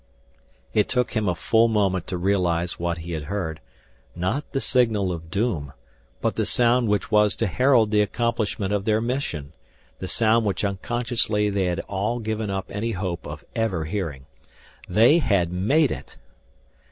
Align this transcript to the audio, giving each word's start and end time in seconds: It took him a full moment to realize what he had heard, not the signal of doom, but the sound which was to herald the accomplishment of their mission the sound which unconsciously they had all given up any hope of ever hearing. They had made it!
It 0.73 0.89
took 0.89 1.11
him 1.11 1.29
a 1.29 1.35
full 1.35 1.67
moment 1.67 2.07
to 2.07 2.17
realize 2.17 2.79
what 2.79 2.97
he 2.97 3.11
had 3.11 3.25
heard, 3.25 3.59
not 4.15 4.51
the 4.51 4.59
signal 4.59 5.11
of 5.11 5.29
doom, 5.29 5.73
but 6.21 6.35
the 6.35 6.43
sound 6.47 6.87
which 6.89 7.11
was 7.11 7.35
to 7.35 7.45
herald 7.45 7.91
the 7.91 8.01
accomplishment 8.01 8.73
of 8.73 8.85
their 8.85 8.99
mission 8.99 9.53
the 9.99 10.07
sound 10.07 10.43
which 10.43 10.65
unconsciously 10.65 11.51
they 11.51 11.65
had 11.65 11.81
all 11.81 12.17
given 12.17 12.49
up 12.49 12.65
any 12.69 12.93
hope 12.93 13.27
of 13.27 13.45
ever 13.55 13.85
hearing. 13.85 14.25
They 14.89 15.19
had 15.19 15.51
made 15.53 15.91
it! 15.91 16.17